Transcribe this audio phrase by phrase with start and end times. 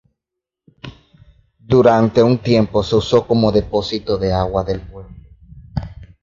[1.59, 5.15] Durante un tiempo se usó como depósito de agua del pueblo.